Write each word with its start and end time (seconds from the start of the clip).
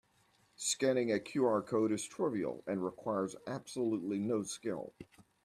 Scanning 0.55 1.11
a 1.11 1.19
QR 1.19 1.63
code 1.63 1.91
is 1.91 2.03
trivial 2.03 2.63
and 2.65 2.83
requires 2.83 3.35
absolutely 3.45 4.17
no 4.17 4.41
skill. 4.41 4.95